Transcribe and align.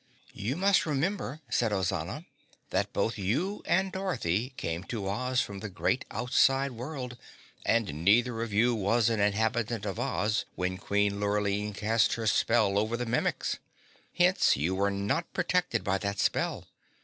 "You 0.33 0.55
must 0.57 0.87
remember," 0.87 1.41
said 1.51 1.71
Ozana, 1.71 2.25
"that 2.71 2.91
both 2.91 3.19
you 3.19 3.61
and 3.67 3.91
Dorothy 3.91 4.51
came 4.57 4.83
to 4.85 5.07
Oz 5.07 5.41
from 5.41 5.59
the 5.59 5.69
great 5.69 6.05
outside 6.09 6.71
world 6.71 7.17
and 7.67 8.03
neither 8.03 8.41
of 8.41 8.51
you 8.51 8.73
was 8.73 9.11
an 9.11 9.19
inhabitant 9.19 9.85
of 9.85 9.99
Oz 9.99 10.45
when 10.55 10.79
Queen 10.79 11.19
Lurline 11.19 11.73
cast 11.75 12.13
her 12.13 12.25
spell 12.25 12.79
over 12.79 12.97
the 12.97 13.05
Mimics. 13.05 13.59
Hence 14.17 14.57
you 14.57 14.73
were 14.73 14.89
not 14.89 15.31
protected 15.33 15.83
by 15.83 15.99
that 15.99 16.17
spell. 16.17 16.65